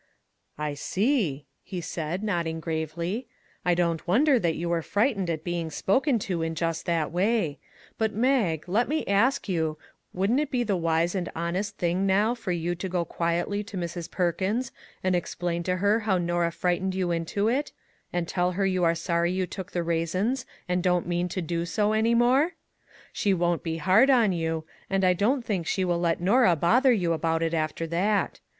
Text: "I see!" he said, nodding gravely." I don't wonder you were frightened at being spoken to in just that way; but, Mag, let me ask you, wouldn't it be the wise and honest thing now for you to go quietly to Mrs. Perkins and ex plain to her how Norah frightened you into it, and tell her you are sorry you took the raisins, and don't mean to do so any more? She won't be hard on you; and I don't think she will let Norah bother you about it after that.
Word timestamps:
"I 0.57 0.73
see!" 0.73 1.45
he 1.63 1.79
said, 1.79 2.23
nodding 2.23 2.59
gravely." 2.59 3.27
I 3.63 3.75
don't 3.75 4.07
wonder 4.07 4.37
you 4.37 4.67
were 4.67 4.81
frightened 4.81 5.29
at 5.29 5.43
being 5.43 5.69
spoken 5.69 6.17
to 6.25 6.41
in 6.41 6.55
just 6.55 6.87
that 6.87 7.11
way; 7.11 7.59
but, 7.99 8.11
Mag, 8.11 8.63
let 8.67 8.89
me 8.89 9.05
ask 9.05 9.47
you, 9.47 9.77
wouldn't 10.11 10.39
it 10.39 10.49
be 10.49 10.63
the 10.63 10.75
wise 10.75 11.13
and 11.13 11.29
honest 11.35 11.77
thing 11.77 12.07
now 12.07 12.33
for 12.33 12.51
you 12.51 12.73
to 12.73 12.89
go 12.89 13.05
quietly 13.05 13.63
to 13.65 13.77
Mrs. 13.77 14.09
Perkins 14.09 14.71
and 15.03 15.15
ex 15.15 15.35
plain 15.35 15.61
to 15.65 15.75
her 15.75 15.99
how 15.99 16.17
Norah 16.17 16.51
frightened 16.51 16.95
you 16.95 17.11
into 17.11 17.47
it, 17.47 17.71
and 18.11 18.27
tell 18.27 18.53
her 18.53 18.65
you 18.65 18.83
are 18.83 18.95
sorry 18.95 19.31
you 19.31 19.45
took 19.45 19.71
the 19.71 19.83
raisins, 19.83 20.47
and 20.67 20.81
don't 20.81 21.05
mean 21.05 21.29
to 21.29 21.43
do 21.43 21.63
so 21.63 21.93
any 21.93 22.15
more? 22.15 22.53
She 23.13 23.35
won't 23.35 23.61
be 23.61 23.77
hard 23.77 24.09
on 24.09 24.31
you; 24.31 24.65
and 24.89 25.03
I 25.03 25.13
don't 25.13 25.45
think 25.45 25.67
she 25.67 25.85
will 25.85 25.99
let 25.99 26.19
Norah 26.19 26.55
bother 26.55 26.91
you 26.91 27.13
about 27.13 27.43
it 27.43 27.53
after 27.53 27.85
that. 27.85 28.39